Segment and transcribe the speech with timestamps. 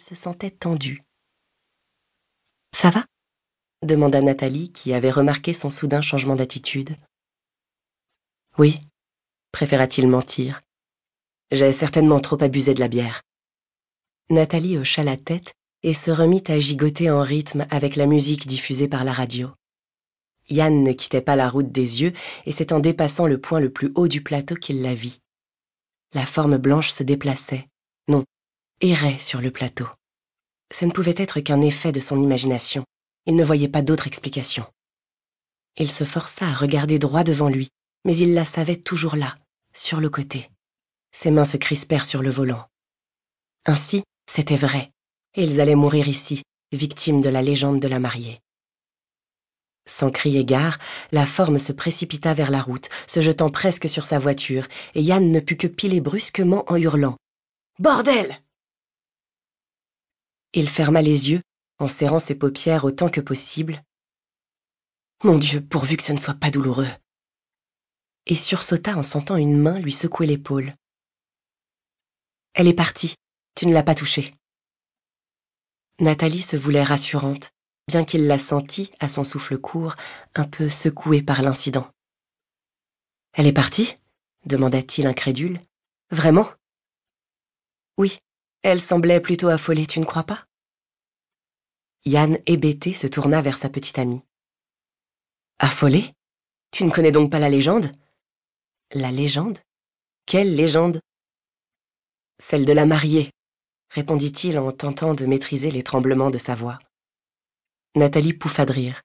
[0.00, 1.02] se sentait tendu.
[2.74, 3.04] Ça va?
[3.82, 6.96] demanda Nathalie, qui avait remarqué son soudain changement d'attitude.
[8.58, 8.80] Oui,
[9.52, 10.60] préféra-t-il mentir.
[11.50, 13.22] J'ai certainement trop abusé de la bière.
[14.28, 18.88] Nathalie hocha la tête et se remit à gigoter en rythme avec la musique diffusée
[18.88, 19.50] par la radio.
[20.48, 22.12] Yann ne quittait pas la route des yeux,
[22.44, 25.20] et c'est en dépassant le point le plus haut du plateau qu'il la vit.
[26.12, 27.66] La forme blanche se déplaçait,
[28.80, 29.86] errait sur le plateau.
[30.72, 32.84] Ce ne pouvait être qu'un effet de son imagination.
[33.26, 34.64] Il ne voyait pas d'autre explication.
[35.76, 37.68] Il se força à regarder droit devant lui,
[38.04, 39.36] mais il la savait toujours là,
[39.74, 40.50] sur le côté.
[41.12, 42.66] Ses mains se crispèrent sur le volant.
[43.66, 44.90] Ainsi, c'était vrai.
[45.36, 48.40] Ils allaient mourir ici, victimes de la légende de la mariée.
[49.86, 50.78] Sans crier gare,
[51.10, 55.30] la forme se précipita vers la route, se jetant presque sur sa voiture, et Yann
[55.30, 57.16] ne put que piler brusquement en hurlant.
[57.78, 58.40] Bordel
[60.52, 61.42] Il ferma les yeux,
[61.78, 63.82] en serrant ses paupières autant que possible.
[65.22, 66.88] Mon Dieu, pourvu que ce ne soit pas douloureux.
[68.26, 70.74] Et sursauta en sentant une main lui secouer l'épaule.
[72.54, 73.14] Elle est partie,
[73.54, 74.34] tu ne l'as pas touchée.
[76.00, 77.52] Nathalie se voulait rassurante,
[77.86, 79.94] bien qu'il la sentît, à son souffle court,
[80.34, 81.90] un peu secouée par l'incident.
[83.32, 83.98] Elle est partie?
[84.46, 85.60] demanda-t-il incrédule.
[86.10, 86.48] Vraiment?
[87.98, 88.18] Oui,
[88.62, 90.46] elle semblait plutôt affolée, tu ne crois pas?
[92.06, 94.22] Yann, hébété, se tourna vers sa petite amie.
[95.58, 96.14] Affolée
[96.70, 97.92] Tu ne connais donc pas la légende?
[98.92, 99.58] La légende?
[100.24, 101.00] Quelle légende?
[102.38, 103.30] Celle de la mariée,
[103.90, 106.78] répondit-il en tentant de maîtriser les tremblements de sa voix.
[107.94, 109.02] Nathalie pouffa de rire.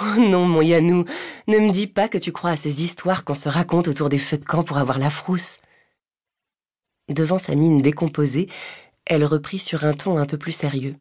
[0.00, 1.04] Oh non, mon Yannou,
[1.48, 4.18] ne me dis pas que tu crois à ces histoires qu'on se raconte autour des
[4.18, 5.60] feux de camp pour avoir la frousse.
[7.08, 8.48] Devant sa mine décomposée,
[9.04, 10.96] elle reprit sur un ton un peu plus sérieux.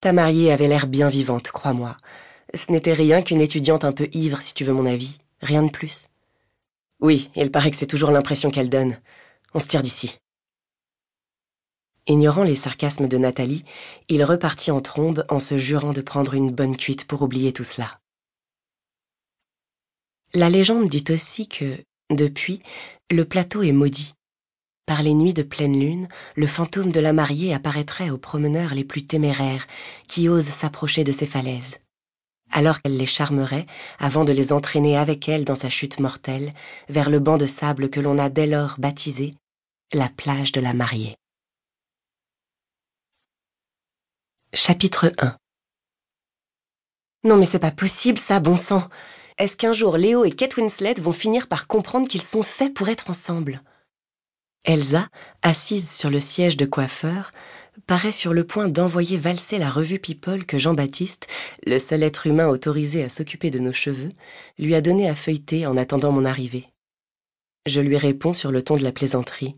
[0.00, 1.96] Ta mariée avait l'air bien vivante, crois-moi.
[2.54, 5.18] Ce n'était rien qu'une étudiante un peu ivre, si tu veux mon avis.
[5.40, 6.08] Rien de plus.
[7.00, 8.98] Oui, il paraît que c'est toujours l'impression qu'elle donne.
[9.54, 10.18] On se tire d'ici.
[12.06, 13.64] Ignorant les sarcasmes de Nathalie,
[14.08, 17.64] il repartit en trombe en se jurant de prendre une bonne cuite pour oublier tout
[17.64, 18.00] cela.
[20.32, 22.62] La légende dit aussi que, depuis,
[23.10, 24.12] le plateau est maudit.
[24.86, 28.84] Par les nuits de pleine lune, le fantôme de la mariée apparaîtrait aux promeneurs les
[28.84, 29.66] plus téméraires
[30.06, 31.80] qui osent s'approcher de ces falaises.
[32.52, 33.66] Alors qu'elle les charmerait,
[33.98, 36.54] avant de les entraîner avec elle dans sa chute mortelle,
[36.88, 39.34] vers le banc de sable que l'on a dès lors baptisé
[39.92, 41.16] la plage de la mariée.
[44.54, 45.36] Chapitre 1
[47.24, 48.88] Non mais c'est pas possible ça, bon sang.
[49.36, 52.88] Est-ce qu'un jour Léo et Kate Winslet vont finir par comprendre qu'ils sont faits pour
[52.88, 53.60] être ensemble?
[54.66, 55.08] Elsa,
[55.42, 57.32] assise sur le siège de coiffeur,
[57.86, 61.28] paraît sur le point d'envoyer valser la revue People que Jean-Baptiste,
[61.64, 64.10] le seul être humain autorisé à s'occuper de nos cheveux,
[64.58, 66.66] lui a donné à feuilleter en attendant mon arrivée.
[67.66, 69.56] Je lui réponds sur le ton de la plaisanterie.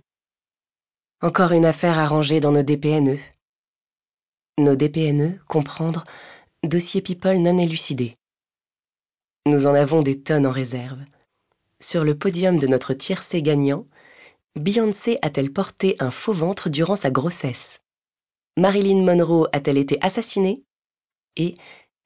[1.22, 3.18] Encore une affaire arrangée dans nos DPNE.
[4.58, 6.04] Nos DPNE, comprendre,
[6.64, 8.14] dossier People non élucidé.
[9.46, 11.00] Nous en avons des tonnes en réserve.
[11.80, 13.86] Sur le podium de notre tiercé gagnant,
[14.58, 17.78] Beyoncé a-t-elle porté un faux ventre durant sa grossesse?
[18.56, 20.64] Marilyn Monroe a-t-elle été assassinée?
[21.36, 21.54] Et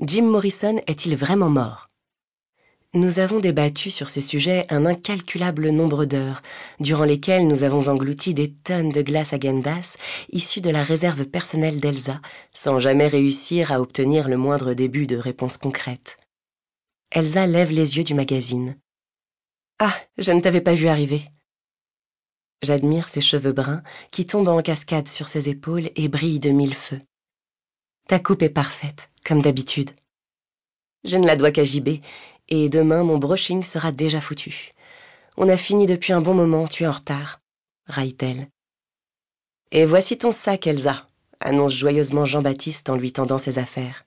[0.00, 1.88] Jim Morrison est-il vraiment mort?
[2.92, 6.42] Nous avons débattu sur ces sujets un incalculable nombre d'heures,
[6.78, 9.96] durant lesquelles nous avons englouti des tonnes de glace à Gendas
[10.30, 12.20] issues de la réserve personnelle d'Elsa,
[12.52, 16.18] sans jamais réussir à obtenir le moindre début de réponse concrète.
[17.12, 18.76] Elsa lève les yeux du magazine.
[19.78, 21.22] Ah, je ne t'avais pas vu arriver.
[22.62, 26.74] J'admire ses cheveux bruns qui tombent en cascade sur ses épaules et brillent de mille
[26.74, 27.00] feux.
[28.08, 29.90] Ta coupe est parfaite, comme d'habitude.
[31.04, 32.00] Je ne la dois qu'à JB,
[32.48, 34.70] et demain mon brushing sera déjà foutu.
[35.36, 37.40] On a fini depuis un bon moment, tu es en retard,
[37.86, 38.48] raille-t-elle.
[39.72, 41.06] Et voici ton sac, Elsa,
[41.40, 44.04] annonce joyeusement Jean-Baptiste en lui tendant ses affaires.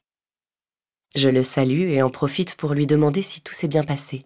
[1.15, 4.23] Je le salue et en profite pour lui demander si tout s'est bien passé.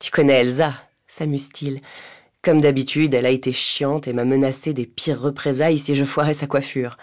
[0.00, 0.74] Tu connais Elsa,
[1.06, 1.80] s'amuse-t-il.
[2.44, 6.34] Comme d'habitude, elle a été chiante et m'a menacé des pires représailles si je foirais
[6.34, 6.98] sa coiffure.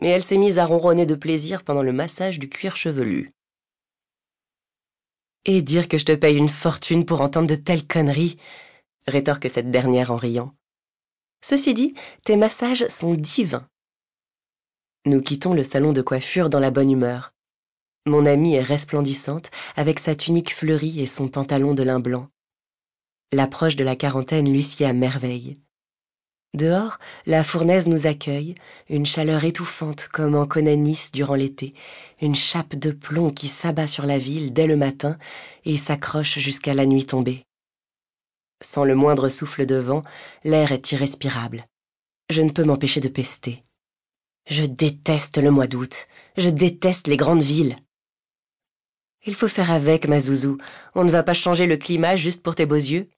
[0.00, 3.32] Mais elle s'est mise à ronronner de plaisir pendant le massage du cuir chevelu.
[5.46, 8.36] Et dire que je te paye une fortune pour entendre de telles conneries,
[9.08, 10.54] rétorque cette dernière en riant.
[11.44, 11.94] Ceci dit,
[12.24, 13.66] tes massages sont divins.
[15.06, 17.32] Nous quittons le salon de coiffure dans la bonne humeur.
[18.06, 22.28] Mon amie est resplendissante, avec sa tunique fleurie et son pantalon de lin blanc.
[23.32, 25.54] L'approche de la quarantaine lui sied à merveille.
[26.54, 28.54] Dehors, la fournaise nous accueille,
[28.88, 31.74] une chaleur étouffante comme en connaît Nice durant l'été,
[32.22, 35.18] une chape de plomb qui s'abat sur la ville dès le matin
[35.66, 37.44] et s'accroche jusqu'à la nuit tombée.
[38.62, 40.02] Sans le moindre souffle de vent,
[40.42, 41.64] l'air est irrespirable.
[42.30, 43.62] Je ne peux m'empêcher de pester.
[44.48, 46.08] Je déteste le mois d'août,
[46.38, 47.76] je déteste les grandes villes.
[49.26, 50.56] Il faut faire avec, ma zouzou,
[50.94, 53.10] on ne va pas changer le climat juste pour tes beaux yeux.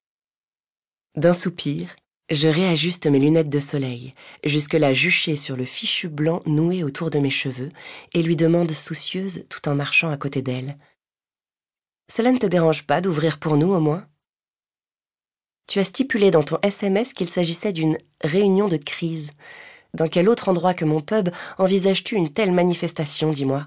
[1.16, 1.96] D'un soupir,
[2.30, 4.14] je réajuste mes lunettes de soleil,
[4.44, 7.72] jusque-là juchées sur le fichu blanc noué autour de mes cheveux,
[8.14, 10.78] et lui demande soucieuse tout en marchant à côté d'elle.
[12.08, 14.06] Cela ne te dérange pas d'ouvrir pour nous au moins?
[15.66, 19.30] Tu as stipulé dans ton SMS qu'il s'agissait d'une réunion de crise.
[19.94, 23.66] Dans quel autre endroit que mon pub envisages-tu une telle manifestation, dis-moi?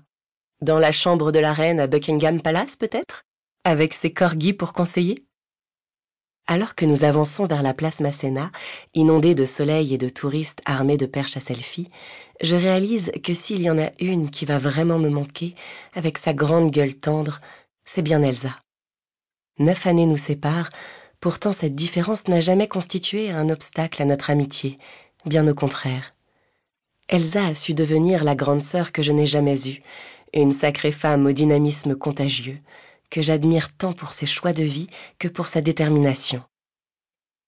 [0.62, 3.24] Dans la chambre de la reine à Buckingham Palace, peut-être?
[3.66, 5.26] Avec ses corgis pour conseiller?
[6.48, 8.52] Alors que nous avançons vers la place Masséna,
[8.94, 11.90] inondée de soleil et de touristes armés de perches à selfie,
[12.42, 15.56] je réalise que s'il y en a une qui va vraiment me manquer,
[15.94, 17.40] avec sa grande gueule tendre,
[17.86, 18.56] c'est bien Elsa.
[19.60, 20.70] Neuf années nous séparent,
[21.20, 24.80] pourtant cette différence n'a jamais constitué un obstacle à notre amitié,
[25.26, 26.14] bien au contraire.
[27.08, 29.82] Elsa a su devenir la grande sœur que je n'ai jamais eue,
[30.34, 32.60] une sacrée femme au dynamisme contagieux,
[33.14, 34.88] que j'admire tant pour ses choix de vie
[35.20, 36.42] que pour sa détermination.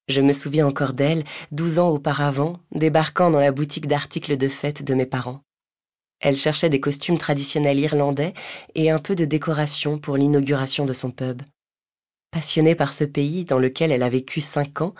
[0.07, 4.83] Je me souviens encore d'elle, douze ans auparavant, débarquant dans la boutique d'articles de fête
[4.83, 5.41] de mes parents.
[6.19, 8.35] Elle cherchait des costumes traditionnels irlandais
[8.75, 11.41] et un peu de décoration pour l'inauguration de son pub.
[12.29, 14.93] Passionnée par ce pays dans lequel elle a vécu cinq ans,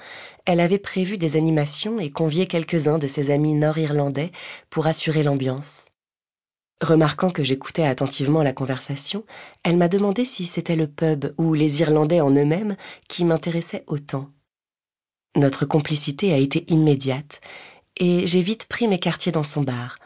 [0.47, 4.31] elle avait prévu des animations et convié quelques-uns de ses amis nord-irlandais
[4.71, 5.89] pour assurer l'ambiance.
[6.81, 9.23] Remarquant que j'écoutais attentivement la conversation,
[9.63, 12.75] elle m'a demandé si c'était le pub ou les Irlandais en eux-mêmes
[13.07, 14.29] qui m'intéressaient autant.
[15.37, 17.39] Notre complicité a été immédiate,
[17.97, 19.99] et j'ai vite pris mes quartiers dans son bar,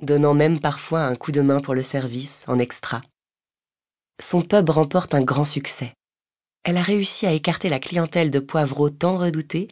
[0.00, 3.02] donnant même parfois un coup de main pour le service, en extra.
[4.20, 5.92] Son pub remporte un grand succès.
[6.64, 9.66] Elle a réussi à écarter la clientèle de poivreaux tant redoutée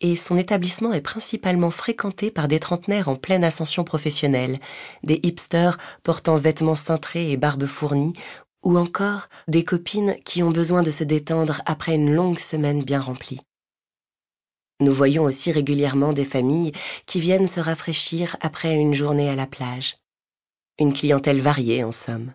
[0.00, 4.58] et son établissement est principalement fréquenté par des trentenaires en pleine ascension professionnelle,
[5.02, 8.12] des hipsters portant vêtements cintrés et barbes fournies
[8.62, 13.00] ou encore des copines qui ont besoin de se détendre après une longue semaine bien
[13.00, 13.40] remplie.
[14.80, 16.72] Nous voyons aussi régulièrement des familles
[17.06, 19.96] qui viennent se rafraîchir après une journée à la plage.
[20.78, 22.34] Une clientèle variée en somme.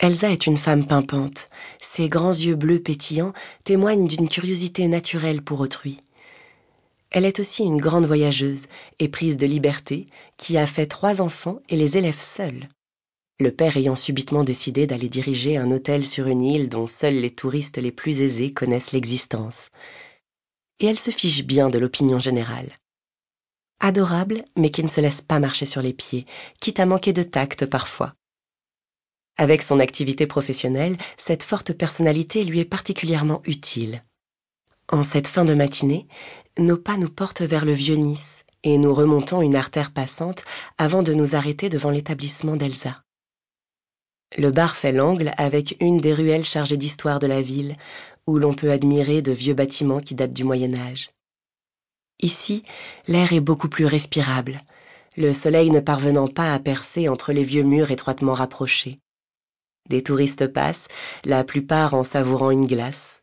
[0.00, 1.48] Elsa est une femme pimpante.
[1.80, 3.32] Ses grands yeux bleus pétillants
[3.62, 6.00] témoignent d'une curiosité naturelle pour autrui.
[7.10, 8.66] Elle est aussi une grande voyageuse,
[8.98, 10.06] éprise de liberté,
[10.36, 12.68] qui a fait trois enfants et les élève seule.
[13.38, 17.32] Le père ayant subitement décidé d'aller diriger un hôtel sur une île dont seuls les
[17.32, 19.70] touristes les plus aisés connaissent l'existence.
[20.80, 22.72] Et elle se fiche bien de l'opinion générale.
[23.78, 26.26] Adorable, mais qui ne se laisse pas marcher sur les pieds,
[26.60, 28.14] quitte à manquer de tact parfois.
[29.36, 34.04] Avec son activité professionnelle, cette forte personnalité lui est particulièrement utile.
[34.88, 36.06] En cette fin de matinée,
[36.58, 40.44] nos pas nous portent vers le vieux Nice et nous remontons une artère passante
[40.78, 43.02] avant de nous arrêter devant l'établissement d'Elsa.
[44.36, 47.76] Le bar fait l'angle avec une des ruelles chargées d'histoire de la ville,
[48.26, 51.10] où l'on peut admirer de vieux bâtiments qui datent du Moyen Âge.
[52.20, 52.64] Ici,
[53.06, 54.58] l'air est beaucoup plus respirable,
[55.16, 59.00] le soleil ne parvenant pas à percer entre les vieux murs étroitement rapprochés.
[59.88, 60.88] Des touristes passent,
[61.24, 63.22] la plupart en savourant une glace.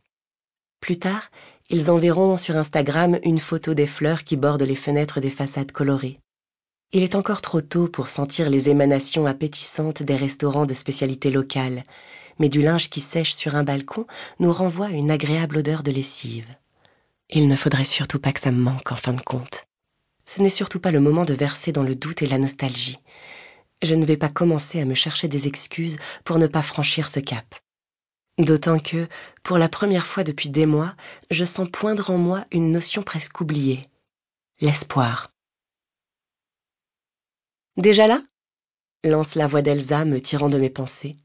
[0.79, 1.31] Plus tard,
[1.69, 6.17] ils enverront sur Instagram une photo des fleurs qui bordent les fenêtres des façades colorées.
[6.91, 11.83] Il est encore trop tôt pour sentir les émanations appétissantes des restaurants de spécialité locale,
[12.37, 14.05] mais du linge qui sèche sur un balcon
[14.39, 16.47] nous renvoie une agréable odeur de lessive.
[17.29, 19.63] Il ne faudrait surtout pas que ça me manque en fin de compte.
[20.25, 22.99] Ce n'est surtout pas le moment de verser dans le doute et la nostalgie
[23.81, 27.19] je ne vais pas commencer à me chercher des excuses pour ne pas franchir ce
[27.19, 27.55] cap.
[28.37, 29.07] D'autant que,
[29.43, 30.95] pour la première fois depuis des mois,
[31.29, 33.85] je sens poindre en moi une notion presque oubliée.
[34.59, 35.31] L'espoir.
[37.77, 38.21] Déjà là?
[39.03, 41.17] lance la voix d'Elsa me tirant de mes pensées.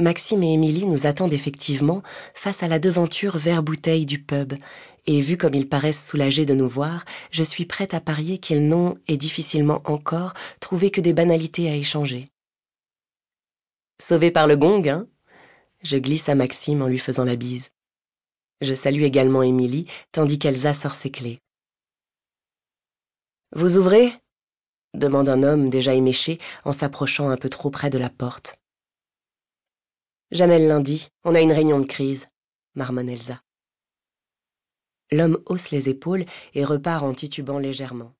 [0.00, 2.02] Maxime et Émilie nous attendent effectivement
[2.32, 4.54] face à la devanture vert bouteille du pub,
[5.06, 8.68] et vu comme ils paraissent soulagés de nous voir, je suis prête à parier qu'ils
[8.68, 12.30] n'ont, et difficilement encore, trouvé que des banalités à échanger.
[14.00, 15.08] Sauvé par le gong, hein?
[15.82, 17.70] Je glisse à Maxime en lui faisant la bise.
[18.60, 21.40] Je salue également Émilie, tandis qu'Elsa sort ses clés.
[23.52, 24.12] Vous ouvrez?
[24.94, 28.58] demande un homme déjà éméché en s'approchant un peu trop près de la porte.
[30.30, 32.28] Jamais le lundi, on a une réunion de crise,
[32.74, 33.42] marmonne Elsa.
[35.10, 38.12] L'homme hausse les épaules et repart en titubant légèrement.